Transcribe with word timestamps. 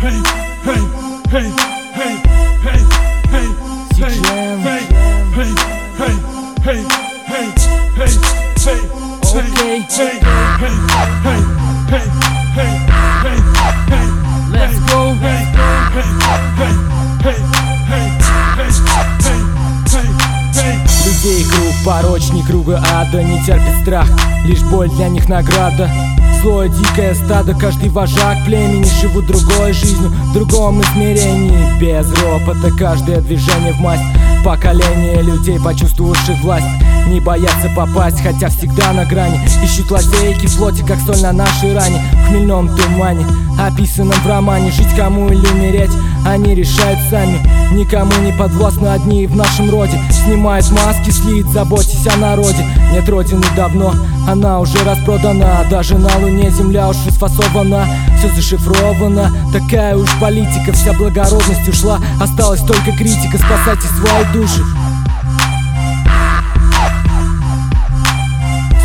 hey, 0.00 0.18
hey, 0.64 0.82
hey, 1.28 1.48
hey, 1.98 2.14
hey, 2.64 2.80
hey, 3.32 3.48
CGM. 3.94 4.58
hey, 4.62 4.82
hey, 5.34 5.52
hey, 5.98 6.14
hey, 6.64 6.82
hey, 7.28 7.46
hey, 7.48 7.48
hey, 7.48 8.88
Okay. 9.28 9.44
hey, 9.58 9.80
hey, 9.88 10.74
hey, 10.88 11.34
hey, 11.88 12.06
hey, 12.54 12.72
hey, 13.24 13.38
hey, 13.90 14.08
Let's 14.50 14.78
go. 14.90 15.00
hey, 15.14 15.42
hey, 15.94 16.10
hey, 16.58 16.74
hey, 17.28 17.44
hey, 17.88 18.06
hey, 18.56 18.70
hey, 19.24 19.40
hey, 19.92 20.06
hey. 20.54 20.76
Людей 21.04 21.44
круг 21.50 21.74
порочней 21.84 22.42
круга 22.44 22.82
ада 22.94 23.22
Не 23.22 23.42
терпит 23.44 23.80
страх, 23.82 24.08
лишь 24.44 24.62
боль 24.62 24.88
для 24.90 25.08
них 25.08 25.28
награда 25.28 25.90
Злое 26.40 26.68
дикое 26.68 27.14
стадо, 27.14 27.52
каждый 27.54 27.88
вожак 27.88 28.44
племени 28.44 28.84
Живут 29.00 29.26
другой 29.26 29.72
жизнью, 29.72 30.10
в 30.10 30.32
другом 30.34 30.80
измерении. 30.82 31.80
Без 31.80 32.08
ропота, 32.22 32.70
каждое 32.78 33.20
движение 33.20 33.72
в 33.72 33.80
масть. 33.80 34.02
Поколение 34.44 35.20
людей, 35.20 35.58
почувствовавших 35.58 36.40
власть 36.42 36.66
Не 37.08 37.18
боятся 37.18 37.68
попасть, 37.74 38.22
хотя 38.22 38.48
всегда 38.50 38.92
на 38.92 39.04
грани. 39.04 39.40
Ищут 39.64 39.90
лазейки 39.90 40.46
в 40.46 40.56
плоти, 40.56 40.82
как 40.82 40.98
соль 41.00 41.20
на 41.20 41.32
нашей 41.32 41.74
ране 41.74 42.00
В 42.12 42.28
хмельном 42.28 42.68
тумане, 42.76 43.26
описанном 43.58 44.18
в 44.20 44.26
романе. 44.26 44.70
Жить 44.70 44.94
кому 44.96 45.28
или 45.28 45.46
умереть, 45.48 45.90
они 46.30 46.54
решают 46.54 46.98
сами. 47.10 47.38
Никому 47.72 48.12
не 48.22 48.32
подвластны 48.32 48.88
одни 48.88 49.26
в 49.26 49.36
нашем 49.36 49.70
роде. 49.70 49.98
Снимают 50.10 50.70
маски, 50.70 51.10
слит, 51.10 51.46
заботьтесь 51.46 52.06
о 52.06 52.16
народе. 52.16 52.64
Нет 52.92 53.08
родины 53.08 53.44
давно, 53.56 53.94
она 54.26 54.60
уже 54.60 54.82
распродана. 54.84 55.64
Даже 55.70 55.96
на 55.96 56.16
луне 56.18 56.50
земля 56.50 56.88
уж 56.88 56.96
расфасована. 57.06 57.86
Все 58.18 58.28
зашифровано, 58.28 59.30
такая 59.52 59.96
уж 59.96 60.08
политика 60.20 60.72
Вся 60.72 60.92
благородность 60.92 61.68
ушла, 61.68 61.98
осталась 62.20 62.60
только 62.60 62.92
критика. 62.92 63.38
Спасайте 63.38 63.86
свои 63.88 64.24
души. 64.32 64.64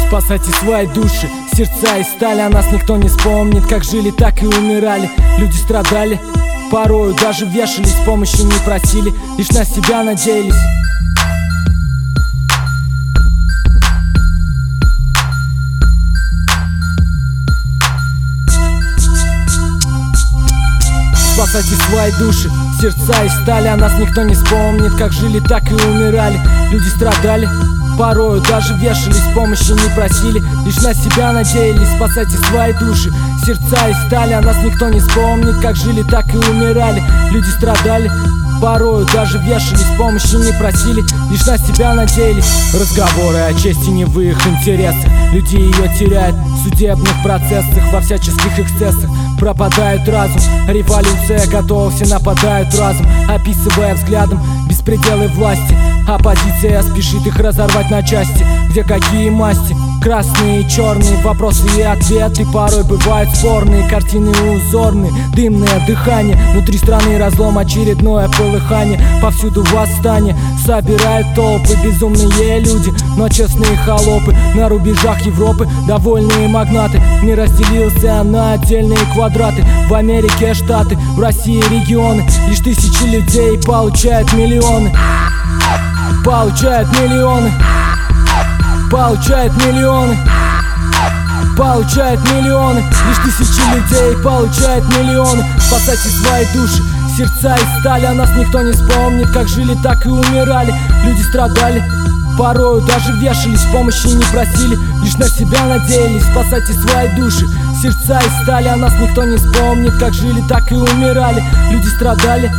Спасайте 0.08 0.52
свои 0.52 0.86
души, 0.86 1.28
сердца 1.56 1.98
и 1.98 2.04
стали 2.04 2.42
О 2.42 2.50
нас 2.50 2.68
никто 2.72 2.98
не 2.98 3.08
вспомнит, 3.08 3.66
как 3.66 3.84
жили, 3.84 4.12
так 4.12 4.44
и 4.44 4.46
умирали. 4.46 5.10
Люди 5.40 5.56
страдали, 5.56 6.20
порою 6.74 7.14
даже 7.14 7.46
вешались 7.46 7.94
Помощи 8.04 8.42
не 8.42 8.66
просили, 8.66 9.14
лишь 9.38 9.52
на 9.52 9.64
себя 9.64 10.04
надеялись. 10.04 10.56
Спасайте 21.36 21.76
свои 21.76 22.12
души, 22.14 22.50
сердца 22.82 23.24
и 23.24 23.30
стали 23.30 23.68
О 23.68 23.76
нас 23.76 23.94
никто 24.00 24.24
не 24.24 24.34
вспомнит, 24.34 24.94
как 24.96 25.12
жили, 25.12 25.40
так 25.40 25.70
и 25.70 25.76
умирали. 25.76 26.40
Люди 26.72 26.88
страдали, 26.88 27.48
порою 27.98 28.42
даже 28.42 28.74
вешались 28.76 29.22
Помощи 29.36 29.72
не 29.72 29.96
просили, 29.96 30.42
лишь 30.66 30.82
на 30.82 30.94
себя 30.94 31.32
надеялись 31.32 31.96
Спасайте 31.96 32.38
свои 32.38 32.74
души, 32.74 33.12
сердца 33.46 33.90
и 33.90 34.08
стали 34.08 34.34
О 34.34 34.42
нас 34.42 34.58
никто 34.64 34.90
не 34.90 35.00
вспомнит, 35.00 35.60
как 35.62 35.76
жили, 35.76 36.04
так 36.04 36.34
и 36.34 36.38
умирали. 36.38 37.04
Люди 37.32 37.48
страдали, 37.50 38.12
порою 38.62 39.06
даже 39.14 39.38
вешались 39.40 39.86
Помощи 39.98 40.36
не 40.36 40.58
просили, 40.58 41.04
лишь 41.32 41.46
на 41.46 41.58
себя 41.58 41.94
надеялись. 41.94 42.74
Разговоры 42.74 43.38
о 43.38 43.54
чести 43.54 43.90
не 43.90 44.06
в 44.06 44.20
их 44.20 44.46
интересах. 44.48 45.12
Люди 45.32 45.56
ее 45.56 45.98
теряют 45.98 46.36
в 46.36 46.64
судебных 46.64 47.24
процессах 47.24 47.92
Во 47.92 48.02
всяческих 48.02 48.60
эксцессах. 48.60 49.10
Пропадает 49.40 50.08
разум. 50.08 50.42
Революция 50.68 51.46
готова, 51.48 51.92
все 51.92 52.06
нападают 52.06 52.74
разом 52.76 53.06
Описывая 53.28 53.96
взглядом 53.96 54.42
беспределы 54.70 55.28
власти 55.28 55.78
Оппозиция 56.08 56.82
спешит 56.84 57.26
их 57.26 57.40
разорвать 57.40 57.90
на 57.90 58.04
части. 58.04 58.46
Где 58.70 58.84
какие 58.84 59.30
масти, 59.30 59.76
красные 60.02 60.62
и 60.62 60.70
черные 60.70 61.22
Вопросы 61.24 61.66
и 61.78 61.82
ответы. 61.82 62.46
Порой 62.52 62.84
бывают 62.84 63.30
спорные 63.36 63.88
Картины 63.88 64.32
узорные, 64.32 65.12
дымное 65.36 65.86
дыхание. 65.88 66.36
Внутри 66.52 66.78
страны 66.78 67.18
разлом, 67.18 67.58
очередное 67.58 68.28
полыхание. 68.30 69.00
Повсюду 69.22 69.64
восстание, 69.72 70.36
собирают 70.66 71.28
толпы 71.36 71.74
Безумные 71.84 72.60
люди, 72.60 72.92
но 73.18 73.30
честные 73.30 73.78
холопы 73.78 74.36
На 74.56 74.68
рубежах 74.70 75.22
Европы. 75.22 75.68
Довольные 75.88 76.48
магнаты. 76.48 77.02
Не 77.24 77.34
разделился 77.36 78.24
на 78.24 78.54
отдельные 78.54 79.00
квадраты. 79.14 79.66
В 79.88 79.94
Америке 79.94 80.54
штаты, 80.54 80.98
в 81.16 81.20
России 81.22 81.64
регионы. 81.70 82.26
Лишь 82.50 82.60
тысячи 82.60 83.04
людей 83.04 83.58
получают 83.62 84.34
миллионы 84.34 84.92
Получают 86.24 86.90
миллионы. 87.00 87.52
Получают 88.90 89.54
миллионы. 89.66 90.18
Получают 91.58 92.22
миллионы. 92.32 92.80
Лишь 92.80 93.36
тысячи 93.36 93.62
людей 93.76 94.24
получают 94.24 94.86
миллионы. 94.98 95.46
Спасайте 95.60 96.10
свои 96.10 96.46
души. 96.54 96.82
Сердца 97.18 97.56
из 97.56 97.80
стали, 97.82 98.06
о 98.06 98.14
нас 98.14 98.30
никто 98.38 98.62
не 98.62 98.72
вспомнит. 98.72 99.32
Как 99.32 99.48
жили, 99.48 99.76
так 99.84 100.06
и 100.06 100.10
умирали. 100.10 100.74
Люди 101.04 101.22
страдали. 101.22 101.84
Порою 102.38 102.82
даже 102.82 103.12
вешались, 103.14 103.62
помощи 103.72 104.08
не 104.08 104.24
просили. 104.24 104.76
Лишь 105.04 105.18
на 105.18 105.28
себя 105.28 105.66
надеялись, 105.66 106.24
спасайте 106.24 106.74
свои 106.74 107.10
души. 107.16 107.46
Сердца 107.82 108.20
из 108.20 108.44
стали, 108.44 108.70
о 108.70 108.76
нас 108.76 108.94
никто 109.00 109.24
не 109.24 109.38
вспомнит. 109.38 109.94
Как 110.00 110.14
жили, 110.14 110.42
так 110.48 110.72
и 110.72 110.76
умирали. 110.76 111.44
Люди 111.70 111.88
страдали 111.88 112.52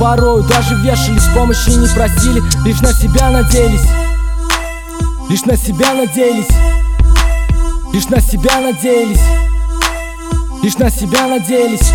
Порою 0.00 0.42
даже 0.44 0.74
вешались, 0.76 1.28
помощи 1.34 1.70
не 1.70 1.86
просили 1.88 2.42
Лишь 2.64 2.80
на 2.80 2.92
себя 2.92 3.30
надеялись. 3.30 3.88
Лишь 5.28 5.44
на 5.44 5.56
себя 5.56 5.94
надеялись. 5.94 6.48
Лишь 7.92 8.08
на 8.08 8.20
себя 8.20 8.60
надеялись. 8.60 9.20
Лишь 10.62 10.76
на 10.76 10.90
себя 10.90 11.26
надеялись 11.26 11.92